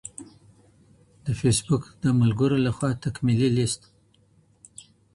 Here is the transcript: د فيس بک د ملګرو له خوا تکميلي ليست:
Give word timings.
د 1.25 1.27
فيس 1.39 1.59
بک 1.67 1.83
د 2.03 2.05
ملګرو 2.21 2.57
له 2.65 2.71
خوا 2.75 2.89
تکميلي 3.03 3.49
ليست: 3.57 3.81